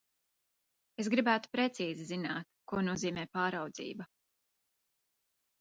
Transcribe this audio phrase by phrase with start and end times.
[1.03, 4.09] Es gribētu precīzi zināt, ko nozīmē pārraudzība.